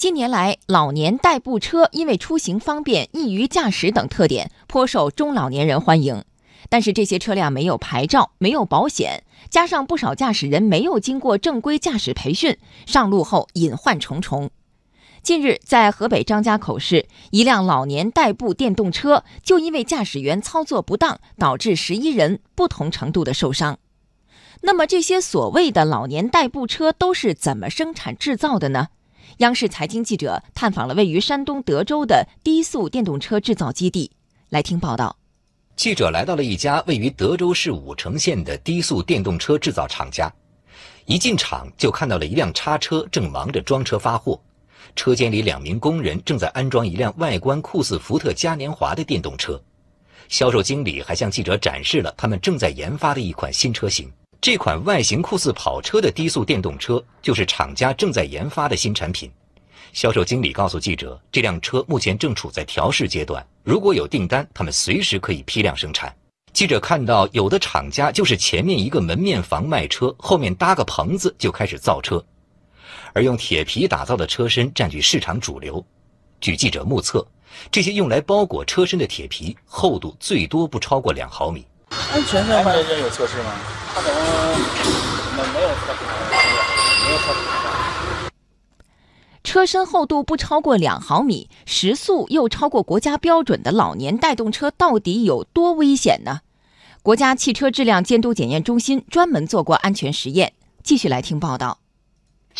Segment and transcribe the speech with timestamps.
[0.00, 6.24] 近年来，老年代步车因为出行方便、易于驾驶等特点，颇受中老年人欢迎。
[6.70, 14.48] 但是这些车辆没有牌照、没有保险，加上不少驾驶人没有经过正规驾驶培训，上路后隐患重重。
[15.22, 23.78] 近日，在河北张家口市，一辆老年代步电动车就因为驾驶员操作不当，导致十一人不同程度的受伤。
[24.62, 28.88] 那么，这些所谓的老年代步车都是怎么生产制造的呢？
[29.40, 34.10] 央视财经记者探访了位于山东德州的低速电动车制造基地，
[34.50, 35.16] 来听报道。
[35.76, 40.30] 记者来到了一家位于德州市武城县的低速电动车制造厂家，
[41.06, 44.38] 一进厂就看到了一辆叉车正忙着装车发货，
[44.94, 49.58] 车间里两名工人正在安装一辆外观酷似福特嘉年华的电动车，
[50.28, 54.12] 销售经理还向记者展示了他们正在研发的一款新车型。
[54.40, 59.30] 这款外形酷似跑车的低速电动车就是厂家正在研发的新产品。
[59.92, 66.14] 销售经理告诉记者，这辆车目前正处在调试阶段，如果有订单，他们随时可以批量生产。
[66.54, 72.24] 记者看到，有的厂家就是前面一个门面房卖车，后面搭个棚子就开始造车，
[73.12, 75.84] 而用铁皮打造的车身占据市场主流。
[76.40, 77.26] 据记者目测，
[77.70, 81.66] 这些用来包裹车身的铁皮厚度最多不超过两毫米。
[82.12, 83.52] 安全这块有测试吗？
[83.94, 84.16] 他可能
[85.54, 86.00] 没有测试，
[87.04, 87.38] 没有测试。
[89.44, 96.40] 车身厚度不超过两毫米，时速又超过国家标准的老年代动车到底有多危险呢？
[97.02, 100.52] 国家汽车质量监督检验中心专门做过安全实验。
[100.82, 101.78] 继续来听报道。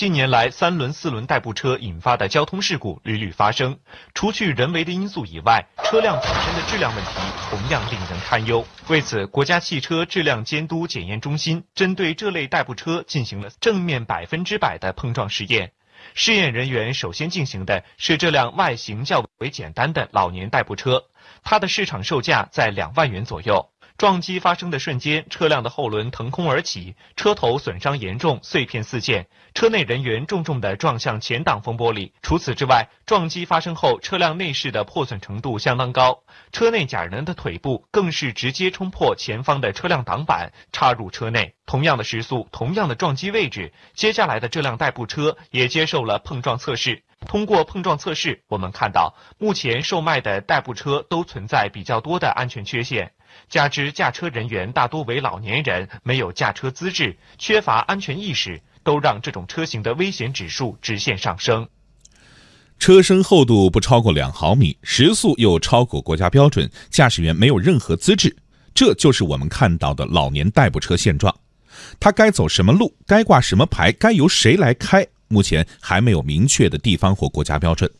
[0.00, 3.78] 近年来，三轮、四轮代步车引发的交通事故屡屡发生，
[4.14, 7.10] 除去人为的因素以外，车辆本身的质量问题
[7.50, 8.66] 同样令人堪忧。
[8.88, 15.72] 为此，国家汽车质量监督检验中心针对这类代步车进行了正面百分之百的碰撞试验。
[16.14, 21.04] 试验人员首先进行的是这辆外形较为简单的老年代步车，
[21.42, 23.68] 它的市场售价在两万元左右。
[24.00, 32.10] 撞击发生的瞬间，车辆的后轮腾空而起，车头损伤严重，碎片四溅，车内人员重重地撞向前挡风玻璃。
[32.22, 41.54] 除此之外，撞击发生后，车辆内饰的破损程度相当高，车内假人的腿部更是直接冲破前方的车辆挡板，插入车内。
[41.66, 47.02] 同样的时速，同样的撞击位置，接下来的这辆代步车也接受了碰撞测试。
[47.30, 53.12] 通过碰撞测试，我们看到目前售卖的代步车都存在比较多的安全缺陷。
[53.48, 61.68] 加之驾车人员大多为老年人，没有驾车资质，缺乏安全意识，都让这种车型的危险指数直线上升。
[62.80, 68.36] 车身厚度不超过两毫米，时速又超过国家标准，驾驶员没有任何资质，
[68.74, 71.32] 这就是我们看到的老年代步车现状。
[72.00, 77.90] 它该走什么路，该挂什么牌，该由谁来开，目前还没有明确的地方或国家标准。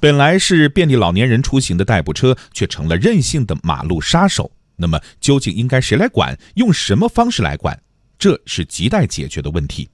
[0.00, 4.50] 本来是便利老年人出行的代步车，却成了任性的马路杀手。
[4.76, 6.36] 那么究竟应该谁来管？
[6.56, 7.80] 用什么方式来管？
[8.18, 9.88] 这是亟待解决的问题。